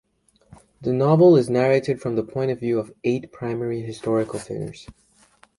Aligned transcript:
The 0.81 0.93
novel 0.93 1.37
is 1.37 1.47
narrated 1.47 2.01
from 2.01 2.15
the 2.15 2.23
point 2.23 2.49
of 2.49 2.59
view 2.59 2.79
of 2.79 2.91
eight 3.03 3.31
primary 3.31 3.81
historical 3.83 4.39
figures. 4.39 4.87